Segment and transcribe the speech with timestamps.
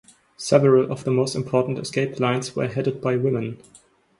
[0.39, 3.61] Several of the most important escape lines were headed by women.